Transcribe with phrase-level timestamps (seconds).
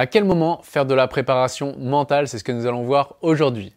[0.00, 3.74] À quel moment faire de la préparation mentale C'est ce que nous allons voir aujourd'hui.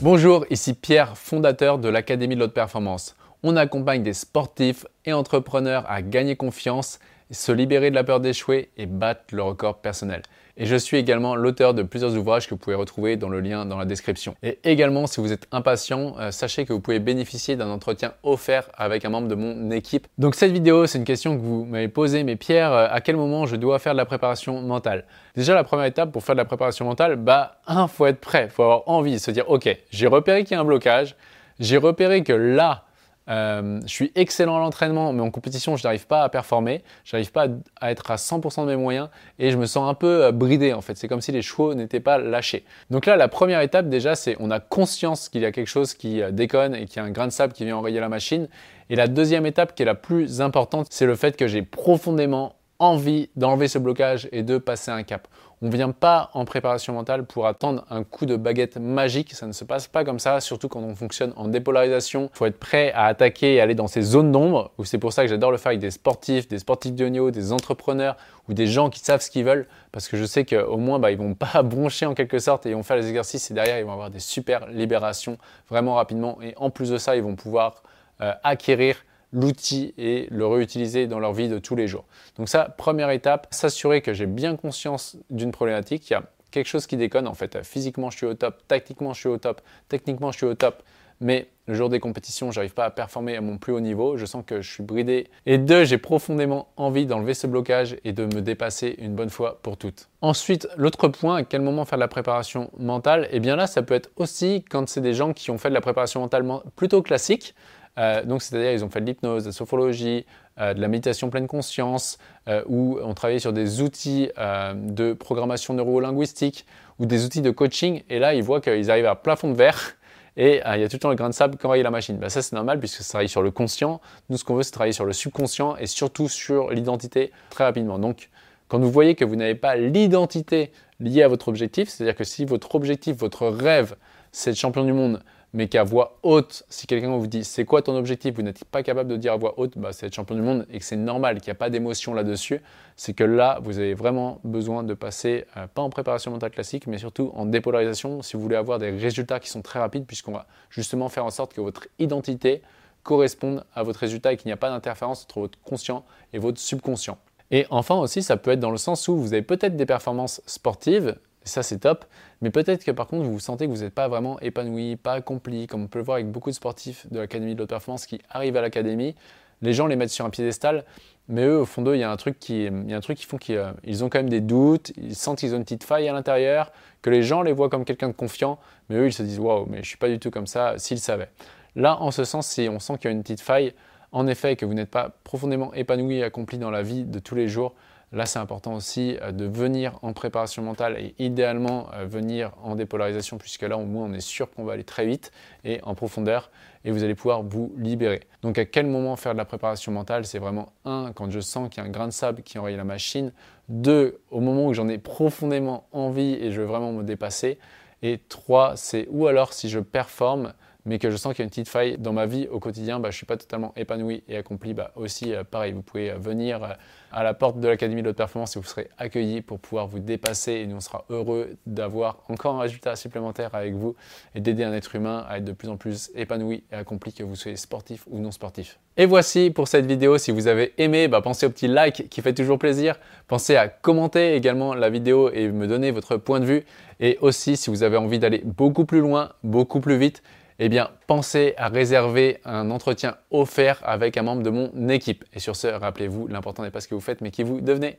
[0.00, 3.14] Bonjour, ici Pierre, fondateur de l'Académie de l'Haute Performance.
[3.44, 6.98] On accompagne des sportifs et entrepreneurs à gagner confiance,
[7.32, 10.22] se libérer de la peur d'échouer et battre le record personnel.
[10.58, 13.64] Et je suis également l'auteur de plusieurs ouvrages que vous pouvez retrouver dans le lien
[13.64, 14.34] dans la description.
[14.42, 18.68] Et également, si vous êtes impatient, euh, sachez que vous pouvez bénéficier d'un entretien offert
[18.76, 20.06] avec un membre de mon équipe.
[20.18, 23.16] Donc cette vidéo, c'est une question que vous m'avez posée, mais Pierre, euh, à quel
[23.16, 25.04] moment je dois faire de la préparation mentale?
[25.36, 28.50] Déjà, la première étape pour faire de la préparation mentale, bah, un, faut être prêt,
[28.50, 31.16] faut avoir envie, se dire, ok, j'ai repéré qu'il y a un blocage,
[31.60, 32.84] j'ai repéré que là,
[33.28, 37.16] euh, je suis excellent à l'entraînement, mais en compétition, je n'arrive pas à performer, je
[37.16, 37.46] n'arrive pas
[37.80, 39.08] à être à 100% de mes moyens
[39.38, 40.96] et je me sens un peu euh, bridé en fait.
[40.96, 42.64] C'est comme si les chevaux n'étaient pas lâchés.
[42.90, 45.94] Donc là, la première étape déjà, c'est on a conscience qu'il y a quelque chose
[45.94, 48.08] qui euh, déconne et qu'il y a un grain de sable qui vient enrayer la
[48.08, 48.48] machine.
[48.90, 52.56] Et la deuxième étape qui est la plus importante, c'est le fait que j'ai profondément
[52.78, 55.28] envie d'enlever ce blocage et de passer un cap.
[55.64, 59.46] On ne vient pas en préparation mentale pour attendre un coup de baguette magique, ça
[59.46, 62.30] ne se passe pas comme ça, surtout quand on fonctionne en dépolarisation.
[62.34, 65.22] Il faut être prêt à attaquer et aller dans ces zones d'ombre, c'est pour ça
[65.22, 68.16] que j'adore le faire avec des sportifs, des sportifs de haut des entrepreneurs
[68.48, 71.12] ou des gens qui savent ce qu'ils veulent, parce que je sais qu'au moins bah,
[71.12, 73.78] ils vont pas broncher en quelque sorte et ils vont faire les exercices et derrière
[73.78, 75.38] ils vont avoir des super libérations
[75.70, 77.84] vraiment rapidement et en plus de ça ils vont pouvoir
[78.20, 78.96] euh, acquérir
[79.32, 82.04] l'outil et le réutiliser dans leur vie de tous les jours.
[82.36, 86.08] Donc ça, première étape, s'assurer que j'ai bien conscience d'une problématique.
[86.10, 87.64] Il y a quelque chose qui déconne en fait.
[87.64, 90.82] Physiquement, je suis au top, tactiquement, je suis au top, techniquement, je suis au top.
[91.20, 94.16] Mais le jour des compétitions, j'arrive pas à performer à mon plus haut niveau.
[94.16, 95.28] Je sens que je suis bridé.
[95.46, 99.60] Et deux, j'ai profondément envie d'enlever ce blocage et de me dépasser une bonne fois
[99.62, 100.08] pour toutes.
[100.20, 103.28] Ensuite, l'autre point, à quel moment faire de la préparation mentale?
[103.30, 105.74] Eh bien là, ça peut être aussi quand c'est des gens qui ont fait de
[105.74, 107.54] la préparation mentale plutôt classique.
[107.98, 110.24] Euh, donc, c'est-à-dire, ils ont fait de l'hypnose, de la sophrologie,
[110.58, 112.18] euh, de la méditation pleine conscience,
[112.48, 116.66] euh, ou on travaillé sur des outils de programmation neurolinguistique
[116.98, 118.02] ou des outils de coaching.
[118.08, 119.96] Et là, ils voient qu'ils arrivent à plafond de verre
[120.36, 122.16] et il y a tout le temps le grain de sable enraye la machine.
[122.16, 124.00] Bah, ça, c'est normal puisque ça travaille sur le conscient.
[124.30, 127.98] Nous, ce qu'on veut, c'est travailler sur le subconscient et surtout sur l'identité très rapidement.
[127.98, 128.30] Donc,
[128.68, 132.46] quand vous voyez que vous n'avez pas l'identité liée à votre objectif, c'est-à-dire que si
[132.46, 133.96] votre objectif, votre rêve,
[134.30, 135.22] c'est être champion du monde,
[135.54, 138.82] mais qu'à voix haute, si quelqu'un vous dit c'est quoi ton objectif, vous n'êtes pas
[138.82, 140.96] capable de dire à voix haute, bah, c'est être champion du monde et que c'est
[140.96, 142.60] normal, qu'il n'y a pas d'émotion là-dessus,
[142.96, 146.86] c'est que là, vous avez vraiment besoin de passer, euh, pas en préparation mentale classique,
[146.86, 150.32] mais surtout en dépolarisation si vous voulez avoir des résultats qui sont très rapides, puisqu'on
[150.32, 152.62] va justement faire en sorte que votre identité
[153.02, 156.58] corresponde à votre résultat et qu'il n'y a pas d'interférence entre votre conscient et votre
[156.58, 157.18] subconscient.
[157.50, 160.40] Et enfin aussi, ça peut être dans le sens où vous avez peut-être des performances
[160.46, 162.04] sportives, ça, c'est top.
[162.40, 165.66] Mais peut-être que par contre, vous sentez que vous n'êtes pas vraiment épanoui, pas accompli,
[165.66, 168.20] comme on peut le voir avec beaucoup de sportifs de l'Académie de l'Haute Performance qui
[168.30, 169.14] arrivent à l'Académie.
[169.60, 170.84] Les gens les mettent sur un piédestal,
[171.28, 173.16] mais eux, au fond d'eux, il y a un truc qui, y a un truc
[173.16, 175.84] qui font qu'ils euh, ont quand même des doutes, ils sentent qu'ils ont une petite
[175.84, 179.12] faille à l'intérieur, que les gens les voient comme quelqu'un de confiant, mais eux, ils
[179.12, 181.30] se disent waouh, mais je suis pas du tout comme ça, s'ils savaient.
[181.76, 183.72] Là, en ce sens, si on sent qu'il y a une petite faille,
[184.10, 187.34] en effet, que vous n'êtes pas profondément épanoui et accompli dans la vie de tous
[187.34, 187.74] les jours,
[188.12, 192.74] Là, c'est important aussi euh, de venir en préparation mentale et idéalement euh, venir en
[192.74, 195.32] dépolarisation, puisque là, au moins, on est sûr qu'on va aller très vite
[195.64, 196.50] et en profondeur
[196.84, 198.20] et vous allez pouvoir vous libérer.
[198.42, 200.26] Donc, à quel moment faire de la préparation mentale?
[200.26, 202.76] C'est vraiment un, quand je sens qu'il y a un grain de sable qui enraye
[202.76, 203.32] la machine.
[203.68, 207.58] Deux, au moment où j'en ai profondément envie et je veux vraiment me dépasser.
[208.02, 210.52] Et trois, c'est ou alors si je performe,
[210.84, 212.98] mais que je sens qu'il y a une petite faille dans ma vie au quotidien,
[212.98, 216.10] bah, je ne suis pas totalement épanoui et accompli, bah, aussi euh, pareil, vous pouvez
[216.10, 216.68] euh, venir euh,
[217.12, 220.00] à la porte de l'Académie de haute performance et vous serez accueilli pour pouvoir vous
[220.00, 223.94] dépasser et nous on sera heureux d'avoir encore un résultat supplémentaire avec vous
[224.34, 227.22] et d'aider un être humain à être de plus en plus épanoui et accompli que
[227.22, 228.78] vous soyez sportif ou non sportif.
[228.96, 232.20] Et voici pour cette vidéo, si vous avez aimé, bah, pensez au petit like qui
[232.20, 236.44] fait toujours plaisir, pensez à commenter également la vidéo et me donner votre point de
[236.44, 236.64] vue
[237.00, 240.22] et aussi si vous avez envie d'aller beaucoup plus loin, beaucoup plus vite,
[240.64, 245.24] eh bien, pensez à réserver un entretien offert avec un membre de mon équipe.
[245.32, 247.98] Et sur ce, rappelez-vous, l'important n'est pas ce que vous faites, mais qui vous devenez.